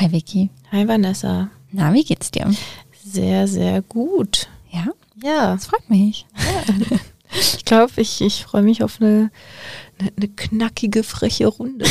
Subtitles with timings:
[0.00, 0.50] Hi Vicky.
[0.72, 1.50] Hi Vanessa.
[1.70, 2.52] Na, wie geht's dir?
[3.04, 4.48] Sehr, sehr gut.
[4.72, 4.86] Ja?
[5.22, 5.52] Ja.
[5.54, 6.26] Das freut mich.
[6.36, 6.96] ja.
[7.36, 9.30] Ich glaube, ich, ich freue mich auf eine,
[9.98, 11.84] eine, eine knackige, freche Runde.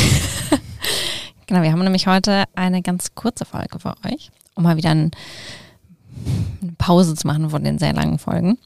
[1.47, 5.11] genau, wir haben nämlich heute eine ganz kurze Folge für euch, um mal wieder ein,
[6.61, 8.57] eine Pause zu machen von den sehr langen Folgen.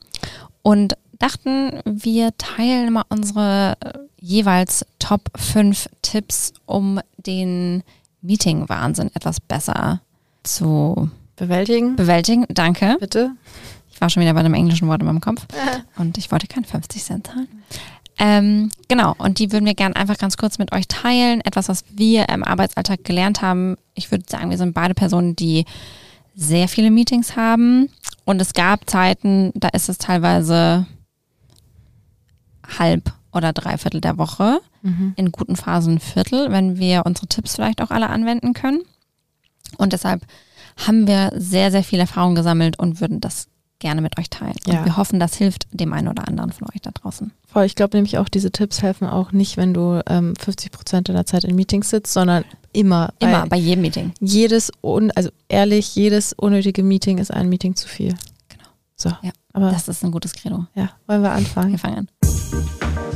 [0.61, 7.81] Und dachten, wir teilen mal unsere äh, jeweils Top 5 Tipps, um den
[8.21, 10.01] Meeting-Wahnsinn etwas besser
[10.43, 11.95] zu bewältigen.
[11.95, 12.97] Bewältigen, danke.
[12.99, 13.31] Bitte.
[13.91, 15.45] Ich war schon wieder bei dem englischen Wort in meinem Kopf
[15.97, 17.47] und ich wollte kein 50 Cent zahlen.
[18.19, 21.41] Ähm, genau, und die würden wir gerne einfach ganz kurz mit euch teilen.
[21.41, 23.77] Etwas, was wir im Arbeitsalltag gelernt haben.
[23.93, 25.65] Ich würde sagen, wir sind beide Personen, die
[26.35, 27.89] sehr viele Meetings haben.
[28.25, 30.87] Und es gab Zeiten, da ist es teilweise
[32.79, 34.59] halb oder dreiviertel der Woche.
[34.81, 35.13] Mhm.
[35.15, 38.81] In guten Phasen ein Viertel, wenn wir unsere Tipps vielleicht auch alle anwenden können.
[39.77, 40.23] Und deshalb
[40.85, 43.47] haben wir sehr, sehr viel Erfahrung gesammelt und würden das
[43.79, 44.55] gerne mit euch teilen.
[44.65, 44.79] Ja.
[44.79, 47.31] Und wir hoffen, das hilft dem einen oder anderen von euch da draußen.
[47.45, 51.09] Voll, ich glaube nämlich auch, diese Tipps helfen auch nicht, wenn du ähm, 50 Prozent
[51.09, 52.43] deiner Zeit in Meetings sitzt, sondern
[52.73, 53.13] immer.
[53.19, 54.13] Immer, bei jedem Meeting.
[54.19, 58.15] Jedes, also ehrlich, jedes unnötige Meeting ist ein Meeting zu viel.
[58.49, 58.69] Genau.
[58.95, 59.09] So.
[59.21, 60.65] Ja, aber das ist ein gutes Credo.
[60.75, 61.71] Ja, wollen wir anfangen?
[61.71, 63.06] Wir fangen an.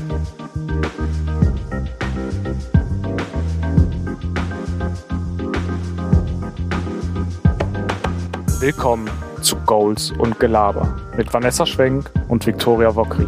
[8.62, 9.10] Willkommen
[9.42, 13.26] zu Goals und Gelaber mit Vanessa Schwenk und Viktoria Wokri.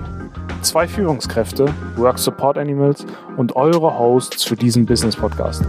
[0.61, 3.03] Zwei Führungskräfte, Work Support Animals
[3.35, 5.63] und eure Hosts für diesen Business Podcast.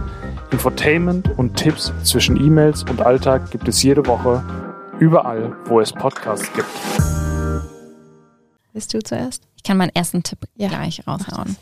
[0.51, 4.45] Infotainment und Tipps zwischen E-Mails und Alltag gibt es jede Woche
[4.99, 6.69] überall, wo es Podcasts gibt.
[8.71, 9.47] Bist du zuerst?
[9.55, 11.55] Ich kann meinen ersten Tipp ja, gleich raushauen.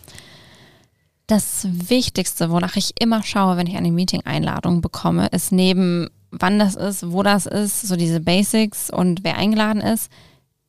[1.27, 6.75] Das Wichtigste, wonach ich immer schaue, wenn ich eine Meeting-Einladung bekomme, ist neben wann das
[6.75, 10.11] ist, wo das ist, so diese Basics und wer eingeladen ist,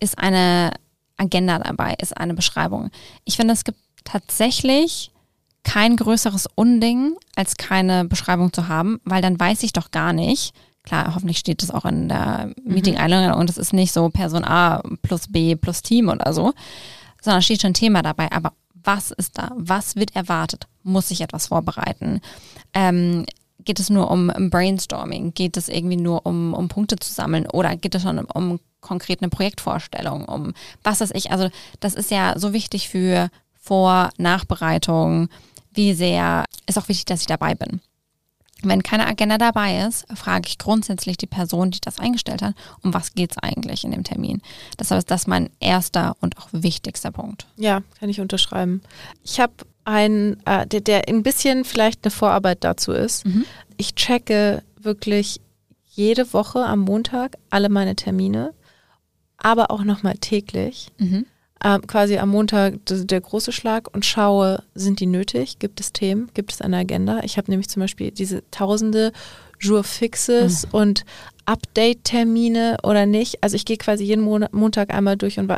[0.00, 0.72] ist eine
[1.16, 2.90] Agenda dabei, ist eine Beschreibung.
[3.24, 5.10] Ich finde, es gibt tatsächlich
[5.62, 10.54] kein größeres Unding, als keine Beschreibung zu haben, weil dann weiß ich doch gar nicht,
[10.82, 12.74] klar, hoffentlich steht das auch in der mhm.
[12.74, 16.52] Meeting-Einladung und es ist nicht so Person A plus B plus Team oder so,
[17.22, 19.52] sondern steht schon ein Thema dabei, aber was ist da?
[19.56, 20.66] Was wird erwartet?
[20.82, 22.20] Muss ich etwas vorbereiten?
[22.74, 23.24] Ähm,
[23.64, 25.34] geht es nur um Brainstorming?
[25.34, 27.46] Geht es irgendwie nur um, um Punkte zu sammeln?
[27.50, 30.24] Oder geht es schon um, um konkret eine Projektvorstellung?
[30.26, 31.30] Um was weiß ich?
[31.30, 33.30] Also, das ist ja so wichtig für
[33.60, 35.28] Vor-, Nachbereitung.
[35.72, 37.80] Wie sehr ist auch wichtig, dass ich dabei bin.
[38.62, 42.94] Wenn keine Agenda dabei ist, frage ich grundsätzlich die Person, die das eingestellt hat, um
[42.94, 44.40] was geht es eigentlich in dem Termin.
[44.78, 47.46] Deshalb ist das mein erster und auch wichtigster Punkt.
[47.56, 48.82] Ja, kann ich unterschreiben.
[49.22, 49.52] Ich habe
[49.84, 53.26] ein, äh, der, der ein bisschen vielleicht eine Vorarbeit dazu ist.
[53.26, 53.44] Mhm.
[53.76, 55.40] Ich checke wirklich
[55.86, 58.52] jede Woche am Montag alle meine Termine,
[59.36, 60.88] aber auch nochmal täglich.
[60.98, 61.26] Mhm.
[61.62, 65.58] Ähm, quasi am Montag der große Schlag und schaue, sind die nötig?
[65.58, 66.30] Gibt es Themen?
[66.34, 67.20] Gibt es eine Agenda?
[67.22, 69.12] Ich habe nämlich zum Beispiel diese tausende
[69.60, 70.70] Jour-Fixes mhm.
[70.72, 71.04] und
[71.46, 73.42] Update-Termine oder nicht.
[73.42, 75.50] Also ich gehe quasi jeden Mon Montag einmal durch und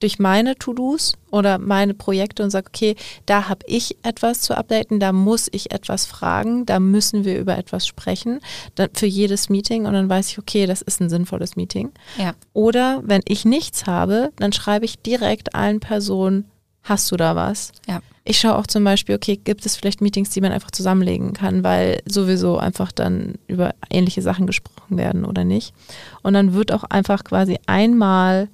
[0.00, 2.96] durch meine To-Dos oder meine Projekte und sage, okay,
[3.26, 7.56] da habe ich etwas zu updaten, da muss ich etwas fragen, da müssen wir über
[7.56, 8.40] etwas sprechen
[8.74, 11.92] dann für jedes Meeting und dann weiß ich, okay, das ist ein sinnvolles Meeting.
[12.18, 12.34] Ja.
[12.52, 16.46] Oder wenn ich nichts habe, dann schreibe ich direkt allen Personen,
[16.82, 17.72] hast du da was?
[17.86, 18.00] Ja.
[18.24, 21.64] Ich schaue auch zum Beispiel, okay, gibt es vielleicht Meetings, die man einfach zusammenlegen kann,
[21.64, 25.74] weil sowieso einfach dann über ähnliche Sachen gesprochen werden oder nicht.
[26.22, 28.48] Und dann wird auch einfach quasi einmal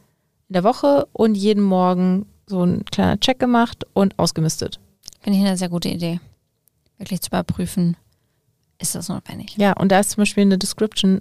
[0.49, 4.79] in der Woche und jeden Morgen so ein kleiner Check gemacht und ausgemistet.
[5.21, 6.21] Finde ich eine sehr gute Idee.
[6.99, 7.97] Wirklich zu überprüfen,
[8.79, 9.57] ist das notwendig.
[9.57, 11.21] Ja, und da ist zum Beispiel eine Description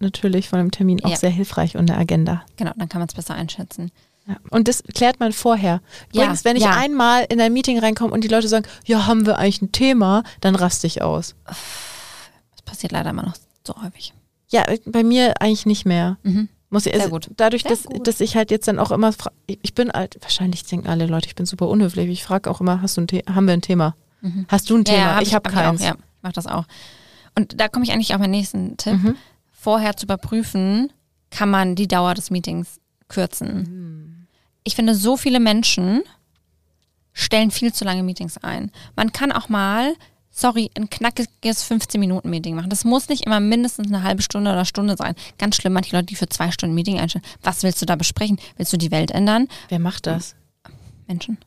[0.00, 1.16] natürlich von dem Termin auch ja.
[1.16, 2.44] sehr hilfreich und eine Agenda.
[2.56, 3.90] Genau, dann kann man es besser einschätzen.
[4.26, 4.36] Ja.
[4.50, 5.80] Und das klärt man vorher.
[6.12, 9.26] Übrigens, ja, wenn ich einmal in ein Meeting reinkomme und die Leute sagen, ja, haben
[9.26, 11.34] wir eigentlich ein Thema, dann raste ich aus.
[11.46, 13.36] Das passiert leider immer noch
[13.66, 14.12] so häufig.
[14.50, 16.18] Ja, bei mir eigentlich nicht mehr.
[16.22, 16.48] Mhm.
[16.70, 17.30] Muss ich, also gut.
[17.36, 18.06] Dadurch, Sehr dass, gut.
[18.06, 19.12] dass ich halt jetzt dann auch immer,
[19.46, 22.08] ich bin halt, wahrscheinlich denken alle Leute, ich bin super unhöflich.
[22.10, 23.94] Ich frage auch immer, hast du ein The haben wir ein Thema?
[24.20, 24.46] Mhm.
[24.48, 24.98] Hast du ein Thema?
[24.98, 25.80] Ja, hab ich habe hab keins.
[25.80, 26.64] Auch, ja, ich mache das auch.
[27.34, 28.94] Und da komme ich eigentlich auf meinen nächsten Tipp.
[28.94, 29.16] Mhm.
[29.52, 30.92] Vorher zu überprüfen,
[31.30, 33.56] kann man die Dauer des Meetings kürzen.
[33.56, 34.26] Mhm.
[34.64, 36.02] Ich finde, so viele Menschen
[37.12, 38.70] stellen viel zu lange Meetings ein.
[38.94, 39.94] Man kann auch mal
[40.38, 42.70] sorry, ein knackiges 15-Minuten-Meeting machen.
[42.70, 45.14] Das muss nicht immer mindestens eine halbe Stunde oder Stunde sein.
[45.38, 47.24] Ganz schlimm, manche Leute, die für zwei Stunden Meeting einstellen.
[47.42, 48.38] Was willst du da besprechen?
[48.56, 49.48] Willst du die Welt ändern?
[49.68, 50.36] Wer macht das?
[51.06, 51.38] Menschen.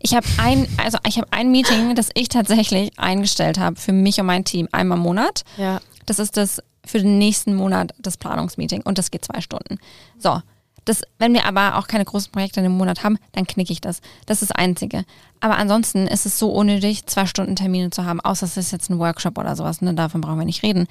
[0.00, 4.18] Ich habe ein, also ich habe ein Meeting, das ich tatsächlich eingestellt habe für mich
[4.20, 5.44] und mein Team einmal im Monat.
[5.56, 5.80] Ja.
[6.06, 9.78] Das ist das für den nächsten Monat das Planungsmeeting und das geht zwei Stunden.
[10.18, 10.40] So.
[10.84, 13.80] Das, wenn wir aber auch keine großen Projekte in einem Monat haben, dann knicke ich
[13.80, 14.00] das.
[14.26, 15.04] Das ist das Einzige.
[15.40, 18.90] Aber ansonsten ist es so unnötig, zwei Stunden Termine zu haben, außer es ist jetzt
[18.90, 19.94] ein Workshop oder sowas, ne?
[19.94, 20.86] davon brauchen wir nicht reden.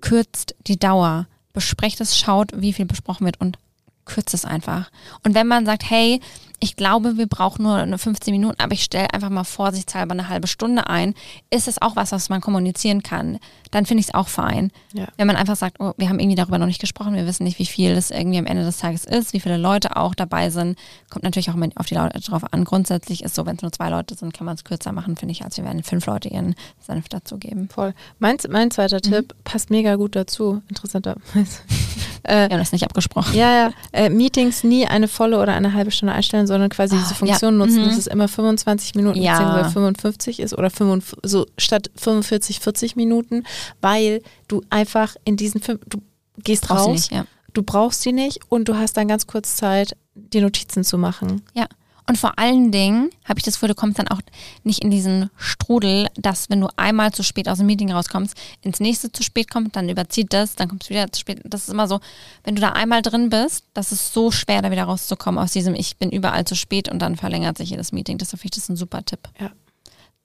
[0.00, 3.58] Kürzt die Dauer, besprecht es, schaut, wie viel besprochen wird und
[4.04, 4.90] kürzt es einfach.
[5.24, 6.20] Und wenn man sagt, hey,
[6.60, 10.28] ich glaube, wir brauchen nur eine 15 Minuten, aber ich stelle einfach mal vorsichtshalber eine
[10.28, 11.14] halbe Stunde ein,
[11.50, 13.38] ist es auch was, was man kommunizieren kann.
[13.70, 14.70] Dann finde ich es auch fein.
[14.92, 15.06] Ja.
[15.16, 17.58] Wenn man einfach sagt, oh, wir haben irgendwie darüber noch nicht gesprochen, wir wissen nicht,
[17.58, 20.78] wie viel es irgendwie am Ende des Tages ist, wie viele Leute auch dabei sind.
[21.10, 22.64] Kommt natürlich auch auf die Leute drauf an.
[22.64, 25.32] Grundsätzlich ist so, wenn es nur zwei Leute sind, kann man es kürzer machen, finde
[25.32, 27.68] ich, als wir werden fünf Leute ihren Senf dazugeben.
[27.68, 27.94] Voll.
[28.18, 29.10] Mein, mein zweiter Mhm.
[29.10, 30.62] Tipp passt mega gut dazu.
[30.68, 31.60] Interessanterweise.
[32.28, 33.36] Wir haben das nicht abgesprochen.
[33.36, 33.70] Ja, ja.
[33.92, 37.58] Äh, Meetings nie eine volle oder eine halbe Stunde einstellen, sondern quasi diese Ah, Funktion
[37.58, 37.66] ja.
[37.66, 37.86] nutzen, Mhm.
[37.88, 39.38] dass es immer 25 Minuten Ja.
[39.56, 39.70] bzw.
[39.72, 43.44] 55 ist oder 45, so statt 45, 40 Minuten,
[43.80, 45.98] weil du einfach in diesen fünf, du
[46.42, 47.26] gehst Brauchst raus, nicht, ja.
[47.54, 51.42] du brauchst sie nicht und du hast dann ganz kurz Zeit, die Notizen zu machen.
[51.54, 51.66] Ja.
[52.08, 54.20] Und vor allen Dingen habe ich das Gefühl, du kommst dann auch
[54.62, 58.78] nicht in diesen Strudel, dass wenn du einmal zu spät aus dem Meeting rauskommst, ins
[58.78, 61.40] nächste zu spät kommt, dann überzieht das, dann kommst du wieder zu spät.
[61.44, 61.98] Das ist immer so,
[62.44, 65.74] wenn du da einmal drin bist, das ist so schwer, da wieder rauszukommen aus diesem
[65.74, 68.18] Ich bin überall zu spät und dann verlängert sich jedes Meeting.
[68.18, 69.28] Deshalb finde ich das ein super Tipp.
[69.40, 69.50] Ja.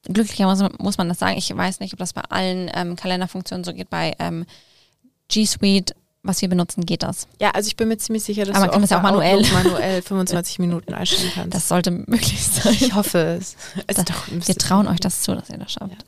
[0.03, 1.37] Glücklicherweise muss man das sagen.
[1.37, 3.89] Ich weiß nicht, ob das bei allen ähm, Kalenderfunktionen so geht.
[3.89, 4.45] Bei ähm,
[5.29, 7.27] G Suite, was wir benutzen, geht das.
[7.39, 9.03] Ja, also ich bin mir ziemlich sicher, dass Aber man du kann das ja auch
[9.03, 9.41] manuell.
[9.51, 11.55] Manuell 25 Minuten einstellen kannst.
[11.55, 12.73] Das sollte möglich sein.
[12.79, 13.55] ich hoffe es.
[13.87, 16.05] ist doch, Wir trauen euch das zu, dass ihr das schafft.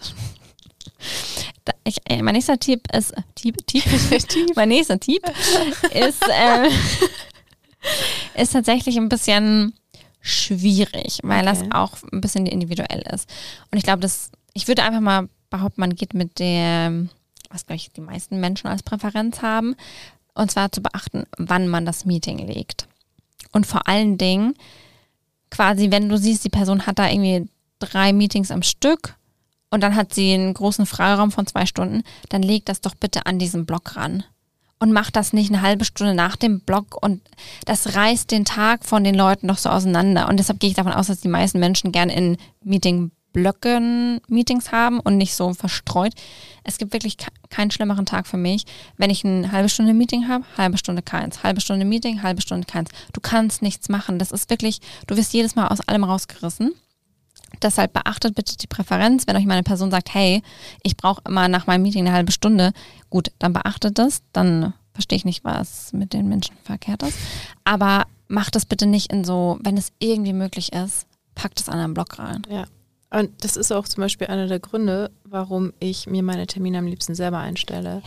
[1.65, 3.83] Da, ich, äh, mein nächster Tipp ist, Tipp, Tipp,
[4.56, 5.24] mein nächster Tipp
[5.94, 6.69] ist, äh,
[8.42, 9.74] ist tatsächlich ein bisschen
[10.21, 11.60] schwierig, weil Okay.
[11.68, 13.30] das auch ein bisschen individuell ist.
[13.71, 14.07] Und ich glaube,
[14.54, 17.07] ich würde einfach mal behaupten, man geht mit der,
[17.53, 19.75] was glaube ich die meisten Menschen als Präferenz haben,
[20.33, 22.88] und zwar zu beachten, wann man das Meeting legt.
[23.51, 24.55] Und vor allen Dingen,
[25.51, 27.47] quasi, wenn du siehst, die Person hat da irgendwie
[27.79, 29.15] drei Meetings am Stück
[29.69, 33.25] und dann hat sie einen großen Freiraum von zwei Stunden, dann leg das doch bitte
[33.25, 34.23] an diesen Block ran.
[34.79, 37.21] Und mach das nicht eine halbe Stunde nach dem Block und
[37.65, 40.27] das reißt den Tag von den Leuten doch so auseinander.
[40.27, 42.38] Und deshalb gehe ich davon aus, dass die meisten Menschen gerne in
[43.33, 46.13] Meeting-Blöcken Meetings haben und nicht so verstreut.
[46.63, 48.65] Es gibt wirklich ke- keinen schlimmeren Tag für mich,
[48.97, 52.65] wenn ich eine halbe Stunde Meeting habe, halbe Stunde keins, halbe Stunde Meeting, halbe Stunde
[52.65, 52.89] keins.
[53.12, 54.19] Du kannst nichts machen.
[54.19, 56.74] Das ist wirklich, du wirst jedes Mal aus allem rausgerissen.
[57.62, 59.27] Deshalb beachtet bitte die Präferenz.
[59.27, 60.41] Wenn euch mal eine Person sagt, hey,
[60.81, 62.74] ich brauche immer nach meinem Meeting eine halbe Stunde,
[63.09, 64.24] gut, dann beachtet das.
[64.31, 67.18] Dann verstehe ich nicht, was mit den Menschen verkehrt ist.
[67.63, 71.06] Aber macht das bitte nicht in so, wenn es irgendwie möglich ist,
[71.36, 72.41] packt es an einen Block rein.
[72.50, 72.65] Ja.
[73.13, 76.88] Und das ist auch zum Beispiel einer der Gründe, warum ich mir meine Termine am
[76.88, 78.01] liebsten selber einstelle.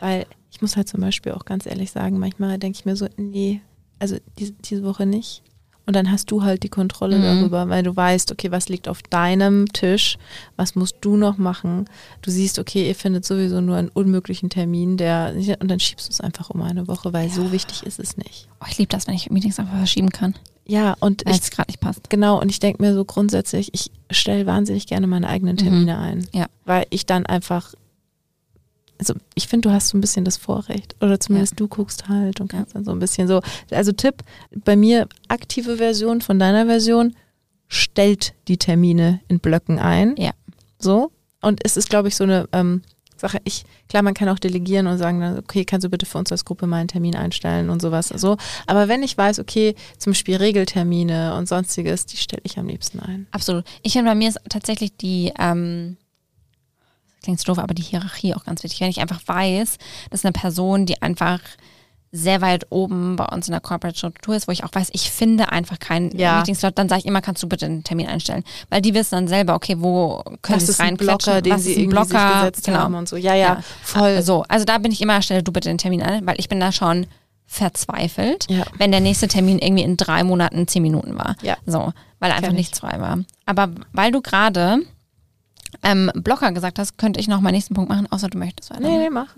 [0.00, 3.08] Weil ich muss halt zum Beispiel auch ganz ehrlich sagen, manchmal denke ich mir so,
[3.16, 3.60] nee,
[3.98, 5.42] also diese, diese Woche nicht.
[5.84, 7.22] Und dann hast du halt die Kontrolle Mhm.
[7.22, 10.16] darüber, weil du weißt, okay, was liegt auf deinem Tisch,
[10.56, 11.86] was musst du noch machen.
[12.22, 16.12] Du siehst, okay, ihr findet sowieso nur einen unmöglichen Termin, der und dann schiebst du
[16.12, 18.46] es einfach um eine Woche, weil so wichtig ist es nicht.
[18.60, 20.34] Oh, ich liebe das, wenn ich Meetings einfach verschieben kann,
[20.66, 22.08] Ja, und weil ich es gerade nicht passt.
[22.10, 26.18] Genau, und ich denke mir so grundsätzlich, ich stelle wahnsinnig gerne meine eigenen Termine ein.
[26.18, 26.26] Mhm.
[26.32, 26.46] Ja.
[26.64, 27.74] Weil ich dann einfach,
[28.98, 30.94] also ich finde, du hast so ein bisschen das Vorrecht.
[31.00, 33.40] Oder zumindest du guckst halt und kannst dann so ein bisschen so.
[33.70, 34.22] Also Tipp,
[34.64, 37.16] bei mir aktive Version von deiner Version,
[37.68, 40.14] stellt die Termine in Blöcken ein.
[40.16, 40.32] Ja.
[40.78, 41.10] So.
[41.40, 42.82] Und es ist, glaube ich, so eine ähm,
[43.16, 46.30] Sache, ich, klar, man kann auch delegieren und sagen, okay, kannst du bitte für uns
[46.30, 48.08] als Gruppe mal einen Termin einstellen und sowas.
[48.08, 48.36] So.
[48.66, 53.00] Aber wenn ich weiß, okay, zum Beispiel Regeltermine und sonstiges, die stelle ich am liebsten
[53.00, 53.26] ein.
[53.30, 53.64] Absolut.
[53.82, 55.96] Ich finde, bei mir ist tatsächlich die, ähm,
[57.22, 58.80] klingt so doof, aber die Hierarchie auch ganz wichtig.
[58.80, 59.78] Wenn ich einfach weiß,
[60.10, 61.40] dass eine Person, die einfach
[62.14, 65.10] sehr weit oben bei uns in der Corporate Struktur ist, wo ich auch weiß, ich
[65.10, 66.36] finde einfach keinen Ja.
[66.36, 68.44] Meetingslot, dann sage ich immer, kannst du bitte einen Termin einstellen.
[68.68, 71.76] Weil die wissen dann selber, okay, wo können sie reinquetschen, Blocker, den was sie ist
[71.78, 72.78] ein irgendwie Blocker, gesetzt genau.
[72.80, 73.16] haben und so.
[73.16, 73.62] Ja, ja, Ja.
[73.82, 74.20] voll.
[74.20, 76.60] So, also da bin ich immer, stelle du bitte den Termin ein, weil ich bin
[76.60, 77.06] da schon
[77.46, 78.64] verzweifelt, Ja.
[78.76, 81.36] wenn der nächste Termin irgendwie in drei Monaten zehn Minuten war.
[81.42, 81.56] Ja.
[81.66, 83.20] So, weil einfach nichts frei war.
[83.46, 84.80] Aber weil du gerade
[85.82, 88.82] ähm, Blocker gesagt hast, könnte ich noch meinen nächsten Punkt machen, außer du möchtest weiter.
[88.82, 89.34] Nee, nee, mach.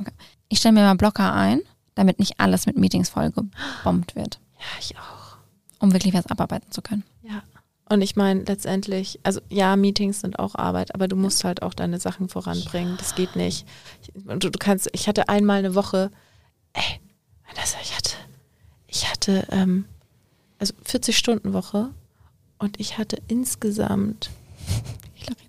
[0.49, 1.61] Ich stelle mir mal Blocker ein,
[1.95, 5.37] damit nicht alles mit Meetings vollgebombt wird, Ja, ich auch.
[5.79, 7.05] um wirklich was abarbeiten zu können.
[7.23, 7.43] Ja.
[7.88, 11.75] Und ich meine, letztendlich, also ja, Meetings sind auch Arbeit, aber du musst halt auch
[11.75, 12.97] deine Sachen voranbringen.
[12.99, 13.67] Das geht nicht.
[14.03, 16.11] Ich- Du, du kannst, ich hatte einmal eine Woche,
[16.73, 17.00] ey,
[17.47, 18.14] Vanessa, ich hatte,
[18.87, 19.85] ich hatte, ähm,
[20.59, 21.91] also 40 Stunden Woche
[22.59, 24.31] und ich hatte insgesamt,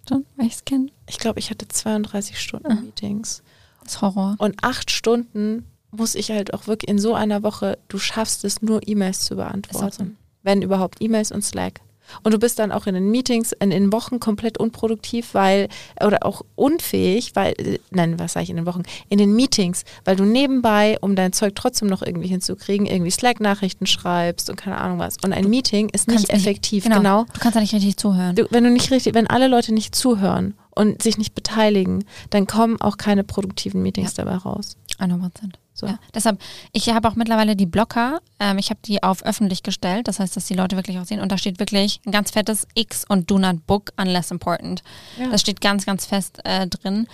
[0.05, 2.75] Ich glaube schon, weil ich glaube, ich hatte 32 Stunden Ah.
[2.75, 3.41] Meetings.
[3.83, 4.35] Das ist Horror.
[4.39, 8.61] Und acht Stunden muss ich halt auch wirklich in so einer Woche, du schaffst es
[8.61, 9.43] nur E-Mails zu auch so.
[9.43, 10.17] beantworten.
[10.43, 11.81] Wenn überhaupt E-Mails und Slack.
[12.23, 15.67] Und du bist dann auch in den Meetings, in den Wochen komplett unproduktiv, weil,
[16.03, 17.53] oder auch unfähig, weil,
[17.91, 18.83] nein, was sage ich in den Wochen?
[19.09, 23.85] In den Meetings, weil du nebenbei, um dein Zeug trotzdem noch irgendwie hinzukriegen, irgendwie Slack-Nachrichten
[23.85, 25.17] schreibst und keine Ahnung was.
[25.23, 26.97] Und ein Meeting ist nicht Kannst nicht- effektiv, Genau.
[26.97, 27.23] genau.
[27.33, 28.35] Du kannst da nicht richtig zuhören.
[28.35, 32.47] Du, wenn du nicht richtig, wenn alle Leute nicht zuhören und sich nicht beteiligen, dann
[32.47, 34.77] kommen auch keine produktiven Meetings dabei raus.
[34.99, 35.55] 100%.
[35.75, 35.87] So.
[35.87, 35.99] Ja.
[36.13, 36.39] Deshalb,
[36.71, 40.35] ich habe auch mittlerweile die Blocker, ähm, ich habe die auf öffentlich gestellt, das heißt,
[40.35, 43.29] dass die Leute wirklich auch sehen und da steht wirklich ein ganz fettes X und
[43.29, 44.83] do not book unless important.
[45.19, 45.29] Ja.
[45.29, 47.07] Das steht ganz, ganz fest äh, drin,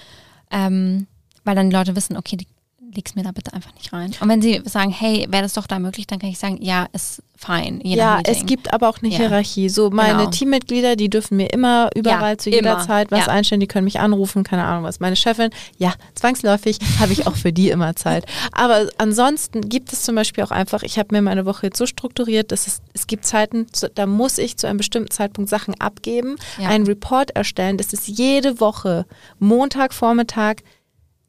[0.51, 1.07] ähm,
[1.43, 2.47] weil dann die Leute wissen, okay, die
[2.95, 4.11] leg's mir da bitte einfach nicht rein.
[4.19, 6.87] Und wenn sie sagen, hey, wäre das doch da möglich, dann kann ich sagen, ja,
[6.93, 7.81] ist fein.
[7.83, 8.35] Ja, Meeting.
[8.35, 9.17] es gibt aber auch eine Ja.
[9.17, 9.67] Hierarchie.
[9.69, 10.29] So meine Genau.
[10.29, 12.85] Teammitglieder, die dürfen mir immer überall Ja, zu jeder immer.
[12.85, 13.31] Zeit was Ja.
[13.31, 14.99] einstellen, die können mich anrufen, keine Ahnung was.
[14.99, 18.25] Meine Chefin, ja, zwangsläufig habe ich auch für die immer Zeit.
[18.51, 21.87] Aber ansonsten gibt es zum Beispiel auch einfach, ich habe mir meine Woche jetzt so
[21.87, 26.35] strukturiert, dass es, es gibt Zeiten, da muss ich zu einem bestimmten Zeitpunkt Sachen abgeben,
[26.59, 27.77] einen Report erstellen.
[27.77, 29.07] Das ist jede Woche,
[29.39, 30.61] Montag, Vormittag,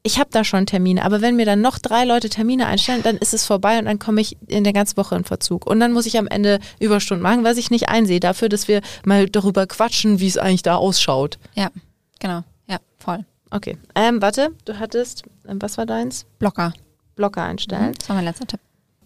[0.05, 3.17] ich habe da schon Termine, aber wenn mir dann noch drei Leute Termine einstellen, dann
[3.17, 5.65] ist es vorbei und dann komme ich in der ganzen Woche in Verzug.
[5.65, 8.81] Und dann muss ich am Ende Überstunden machen, was ich nicht einsehe, dafür, dass wir
[9.05, 11.39] mal darüber quatschen, wie es eigentlich da ausschaut.
[11.55, 11.71] Ja,
[12.19, 12.43] genau.
[12.67, 13.25] Ja, voll.
[13.49, 16.25] Okay, ähm, warte, du hattest, ähm, was war deins?
[16.37, 16.73] Blocker.
[17.15, 17.93] Blocker einstellen.
[17.97, 18.59] Das war mein letzter Tipp.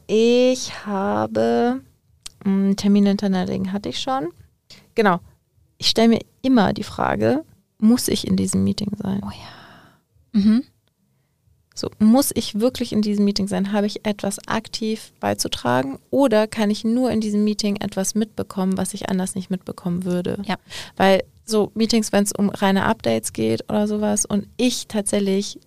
[0.08, 1.82] Ich habe
[2.44, 4.30] mh, Termine hinterlegen, hatte ich schon.
[4.96, 5.20] Genau.
[5.78, 7.44] Ich stelle mir immer die Frage,
[7.78, 9.22] muss ich in diesem Meeting sein?
[9.24, 10.40] Oh ja.
[10.40, 10.64] Mhm.
[11.78, 13.72] So, muss ich wirklich in diesem Meeting sein?
[13.72, 16.00] Habe ich etwas aktiv beizutragen?
[16.10, 20.42] Oder kann ich nur in diesem Meeting etwas mitbekommen, was ich anders nicht mitbekommen würde?
[20.46, 20.56] Ja.
[20.96, 25.60] Weil so Meetings, wenn es um reine Updates geht oder sowas und ich tatsächlich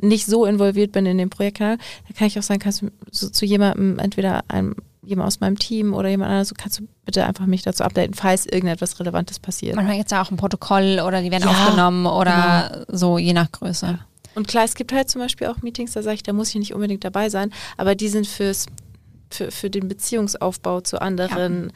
[0.00, 1.76] nicht so involviert bin in dem Projekt, da
[2.16, 5.94] kann ich auch sagen, kannst du so zu jemandem, entweder einem, jemand aus meinem Team
[5.94, 9.76] oder jemand anderes, so kannst du bitte einfach mich dazu updaten, falls irgendetwas Relevantes passiert.
[9.76, 11.62] Manchmal gibt es ja auch ein Protokoll oder die werden Ja, genau.
[11.62, 13.86] aufgenommen oder so, je nach Größe.
[13.86, 13.98] Ja.
[14.38, 16.54] Und klar, es gibt halt zum Beispiel auch Meetings, da sage ich, da muss ich
[16.54, 18.66] nicht unbedingt dabei sein, aber die sind fürs,
[19.30, 21.72] für, für den Beziehungsaufbau zu anderen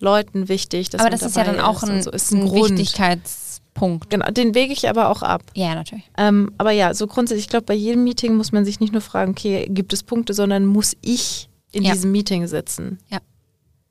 [0.00, 0.88] Leuten wichtig.
[0.98, 2.10] Aber das ist ja dann auch ein, so.
[2.10, 2.52] ist ein ein.
[2.52, 4.08] Wichtigkeitspunkt.
[4.08, 5.42] Genau, den wege ich aber auch ab.
[5.54, 6.10] Ja, natürlich.
[6.16, 9.02] Ähm, aber ja, so grundsätzlich, ich glaube, bei jedem Meeting muss man sich nicht nur
[9.02, 11.92] fragen, okay, gibt es Punkte, sondern muss ich in Ja.
[11.92, 12.98] diesem Meeting sitzen?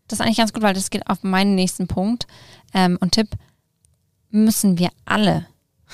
[0.08, 2.26] Das ist eigentlich ganz gut, weil das geht auf meinen nächsten Punkt.
[2.74, 3.30] Ähm, und Tipp,
[4.32, 5.46] müssen wir alle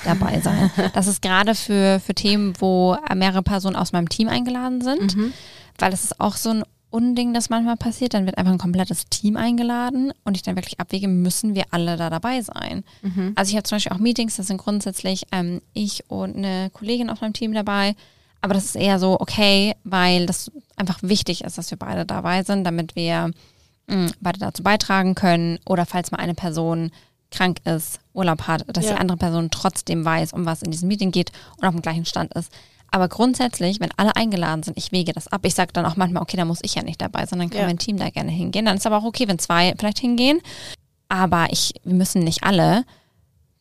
[0.03, 0.69] dabei sein.
[0.93, 5.15] Das ist gerade für, für Themen, wo mehrere Personen aus meinem Team eingeladen sind,
[5.79, 8.13] weil das ist auch so ein Unding, das manchmal passiert.
[8.13, 11.95] Dann wird einfach ein komplettes Team eingeladen und ich dann wirklich abwege, müssen wir alle
[11.97, 12.83] da dabei sein.
[13.35, 17.09] Also ich habe zum Beispiel auch Meetings, das sind grundsätzlich ähm, ich und eine Kollegin
[17.09, 17.95] aus meinem Team dabei.
[18.41, 22.43] Aber das ist eher so okay, weil das einfach wichtig ist, dass wir beide dabei
[22.43, 23.31] sind, damit wir
[23.87, 26.91] mh, beide dazu beitragen können oder falls mal eine Person
[27.31, 28.91] krank ist, Urlaub hat, dass Ja.
[28.93, 32.05] die andere Person trotzdem weiß, um was in diesem Meeting geht und auf dem gleichen
[32.05, 32.51] Stand ist.
[32.93, 35.41] Aber grundsätzlich, wenn alle eingeladen sind, ich wege das ab.
[35.45, 37.61] Ich sage dann auch manchmal, okay, da muss ich ja nicht dabei sein, dann kann
[37.61, 37.67] Ja.
[37.67, 38.65] mein Team da gerne hingehen.
[38.65, 40.41] Dann ist aber auch okay, wenn zwei vielleicht hingehen.
[41.07, 42.83] Aber ich, wir müssen nicht alle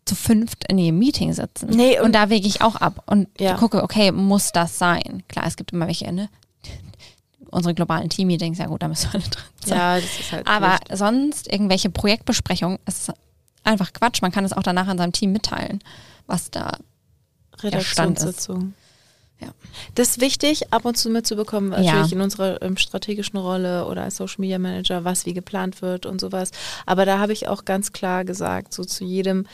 [0.04, 1.68] zu fünft in jedem Meeting sitzen.
[1.70, 3.54] Nee, und- und, da wege ich auch ab und Ja.
[3.54, 5.22] gucke, okay, muss das sein?
[5.28, 6.28] Klar, es gibt immer welche, ne?
[7.52, 9.78] Unsere globalen Team-Meetings, ja gut, da müssen wir alle drin sein.
[9.78, 10.46] Ja, das ist halt.
[10.48, 10.98] Aber Pflicht.
[10.98, 13.12] sonst irgendwelche Projektbesprechungen, ist
[13.64, 14.22] einfach Quatsch.
[14.22, 15.80] Man kann es auch danach an seinem Team mitteilen,
[16.26, 16.78] was da
[17.62, 18.74] Redaktionssitzung.
[19.40, 19.48] Ja.
[19.94, 21.78] Das ist wichtig, ab und zu mitzubekommen, Ja.
[21.94, 26.04] natürlich in unserer ähm, strategischen Rolle oder als Social Media Manager, was wie geplant wird
[26.04, 26.50] und sowas.
[26.84, 29.46] Aber da habe ich auch ganz klar gesagt, so zu jedem,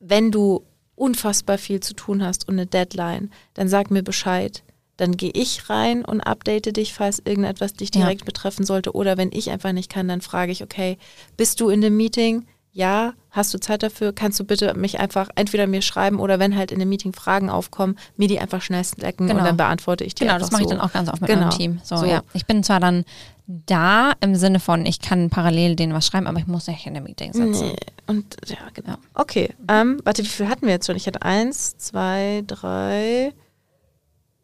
[0.00, 4.62] wenn du unfassbar viel zu tun hast und eine Deadline, dann sag mir Bescheid.
[4.96, 8.00] Dann gehe ich rein und update dich, falls irgendetwas dich Ja.
[8.00, 8.92] direkt betreffen sollte.
[8.92, 10.96] Oder wenn ich einfach nicht kann, dann frage ich, okay,
[11.36, 12.46] bist du in dem Meeting?
[12.78, 14.12] Ja, hast du Zeit dafür?
[14.12, 17.50] Kannst du bitte mich einfach entweder mir schreiben oder wenn halt in dem Meeting Fragen
[17.50, 19.40] aufkommen, mir die einfach schnell slacken Genau.
[19.40, 20.74] und dann beantworte ich die Genau, das mache ich so.
[20.76, 21.46] dann auch ganz oft mit Genau.
[21.48, 21.80] meinem Team.
[21.82, 22.06] So, So.
[22.06, 22.22] ja.
[22.34, 23.04] Ich bin zwar dann
[23.48, 26.94] da im Sinne von, ich kann parallel denen was schreiben, aber ich muss nicht in
[26.94, 27.66] dem Meeting sitzen.
[27.68, 27.76] Nee.
[28.06, 28.94] Und ja, genau.
[29.14, 30.94] Okay, ähm, warte, wie viel hatten wir jetzt schon?
[30.94, 33.32] Ich hatte eins, zwei, drei,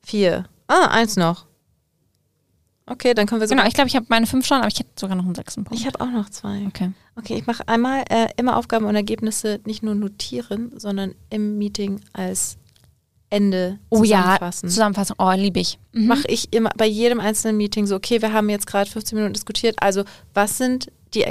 [0.03, 0.47] vier.
[0.67, 1.47] Ah, eins noch.
[2.87, 3.55] Okay, dann können wir so.
[3.55, 5.65] Genau, ich glaube, ich habe meine fünf schon, aber ich hätte sogar noch einen sechsten
[5.65, 5.81] Punkt.
[5.81, 6.67] ich habe auch noch zwei.
[6.67, 6.93] okay.
[7.17, 12.01] Okay, ich mache einmal äh, immer Aufgaben und Ergebnisse nicht nur notieren, sondern im Meeting
[12.13, 12.59] als
[13.35, 14.67] Ende Oh zusammenfassen.
[14.67, 15.17] ja, Zusammenfassung.
[15.19, 15.79] Oh, liebe ich.
[15.93, 16.07] Mhm.
[16.07, 19.35] Mache ich immer bei jedem einzelnen Meeting so, okay, wir haben jetzt gerade 15 Minuten
[19.35, 21.25] diskutiert, also was sind die,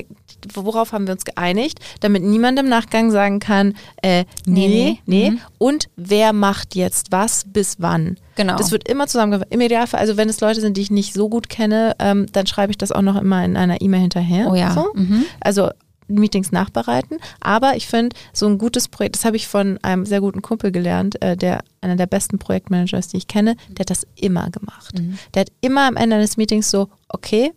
[0.54, 5.30] worauf haben wir uns geeinigt, damit niemand im Nachgang sagen kann, äh, nee, nee, nee.
[5.32, 5.40] Mhm.
[5.58, 8.18] Und wer macht jetzt was bis wann?
[8.36, 8.56] Genau.
[8.56, 9.52] Das wird immer zusammengefasst.
[9.54, 12.48] Im Idealfall, also wenn es Leute sind, die ich nicht so gut kenne, ähm, dann
[12.48, 14.50] schreibe ich das auch noch immer in einer E-Mail hinterher.
[14.50, 14.72] Oh ja.
[14.74, 14.92] So.
[14.96, 15.26] Mhm.
[15.42, 15.70] Also
[16.08, 17.18] Meetings nachbereiten.
[17.40, 20.72] Aber ich finde, so ein gutes Projekt, das habe ich von einem sehr guten Kumpel
[20.72, 24.98] gelernt, äh, der einer der besten Projektmanagers, die ich kenne, der hat das immer gemacht.
[25.00, 25.18] Mhm.
[25.34, 27.52] Der hat immer am Ende eines Meetings so, okay,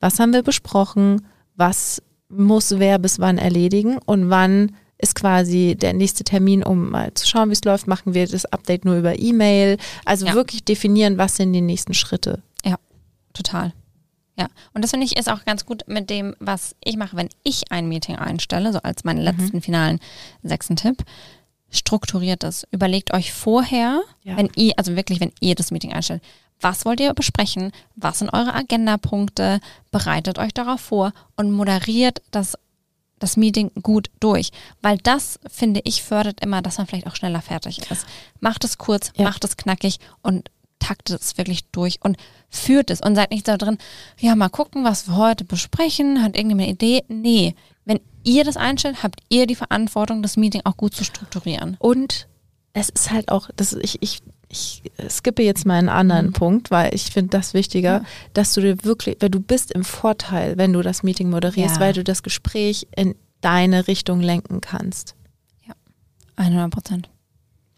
[0.00, 1.26] was haben wir besprochen?
[1.56, 3.98] Was muss wer bis wann erledigen?
[4.04, 7.86] Und wann ist quasi der nächste Termin, um mal zu schauen, wie es läuft?
[7.88, 9.76] Machen wir das Update nur über E-Mail?
[10.04, 10.34] Also Ja.
[10.34, 12.42] wirklich definieren, was sind die nächsten Schritte.
[13.34, 13.72] Total.
[14.42, 17.28] Ja, und das finde ich ist auch ganz gut mit dem, was ich mache, wenn
[17.42, 20.00] ich ein Meeting einstelle, so als meinen letzten finalen
[20.42, 21.02] sechsten Tipp.
[21.70, 22.66] Strukturiert es.
[22.70, 24.36] Überlegt euch vorher, Ja.
[24.36, 26.22] wenn ihr, also wirklich, wenn ihr das Meeting einstellt,
[26.60, 27.72] was wollt ihr besprechen?
[27.96, 29.58] Was sind eure Agendapunkte?
[29.90, 32.56] Bereitet euch darauf vor und moderiert das,
[33.18, 34.50] das Meeting gut durch.
[34.82, 38.06] Weil das, finde ich, fördert immer, dass man vielleicht auch schneller fertig ist.
[38.40, 39.24] Macht es kurz, Ja.
[39.24, 40.50] macht es knackig und
[40.82, 42.16] taktet es wirklich durch und
[42.50, 43.78] führt es und seid nicht so drin,
[44.18, 47.04] ja, mal gucken, was wir heute besprechen, hat irgendjemand eine Idee?
[47.08, 51.76] Nee, wenn ihr das einstellt, habt ihr die Verantwortung, das Meeting auch gut zu strukturieren.
[51.78, 52.28] Und
[52.74, 56.32] es ist halt auch, das, ich, ich, ich skippe jetzt mal einen anderen Mhm.
[56.32, 58.04] Punkt, weil ich finde das wichtiger, Ja.
[58.34, 61.80] dass du dir wirklich, weil du bist im Vorteil, wenn du das Meeting moderierst, Ja.
[61.80, 65.14] weil du das Gespräch in deine Richtung lenken kannst.
[66.36, 67.10] 100 Prozent.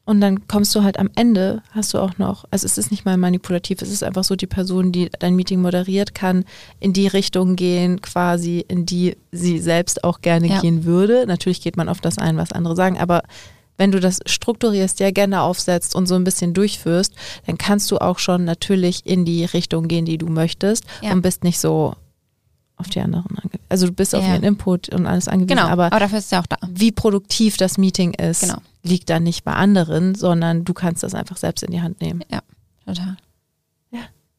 [0.06, 3.06] Und dann kommst du halt am Ende, hast du auch noch, also es ist nicht
[3.06, 6.44] mal manipulativ, es ist einfach so, die Person, die dein Meeting moderiert, kann
[6.78, 10.60] in die Richtung gehen, quasi, in die sie selbst auch gerne Ja.
[10.60, 11.24] gehen würde.
[11.26, 13.22] Natürlich geht man auf das ein, was andere sagen, aber
[13.78, 17.14] wenn du das strukturierst, die Agenda aufsetzt und so ein bisschen durchführst,
[17.46, 21.12] dann kannst du auch schon natürlich in die Richtung gehen, die du möchtest Ja.
[21.12, 21.94] und bist nicht so
[22.76, 23.64] auf die anderen angewiesen.
[23.70, 24.34] Also du bist auf Ja.
[24.34, 26.56] ihren Input und alles angewiesen, Genau, aber aber dafür ist es ja auch da.
[26.68, 28.58] wie produktiv das Meeting ist, Genau.
[28.84, 32.22] Liegt dann nicht bei anderen, sondern du kannst das einfach selbst in die Hand nehmen.
[32.86, 33.16] Total.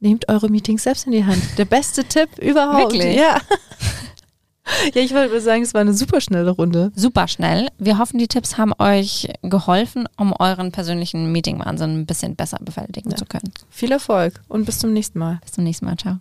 [0.01, 1.41] Nehmt eure Meetings selbst in die Hand.
[1.57, 2.93] Der beste Tipp überhaupt.
[2.93, 3.15] Wirklich?
[3.15, 3.39] Ja.
[4.93, 6.91] ja, ich wollte sagen, es war eine super schnelle Runde.
[6.95, 7.69] Super schnell.
[7.79, 13.09] Wir hoffen, die Tipps haben euch geholfen, um euren persönlichen Meeting-Wahnsinn ein bisschen besser bewältigen
[13.11, 13.15] Ja.
[13.15, 13.51] zu können.
[13.69, 15.39] Viel Erfolg und bis zum nächsten Mal.
[15.41, 15.95] Bis zum nächsten Mal.
[15.97, 16.19] Ciao.